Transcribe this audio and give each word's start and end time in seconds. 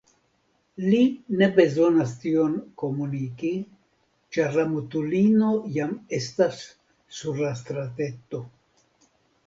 Li 0.85 1.01
ne 1.41 1.49
bezonas 1.59 2.13
tion 2.23 2.55
komuniki, 2.83 3.53
ĉar 4.39 4.59
la 4.59 4.67
mutulino 4.75 5.55
jam 5.79 5.97
estas 6.21 6.67
sur 7.21 7.43
la 7.47 7.57
strateto. 7.65 8.47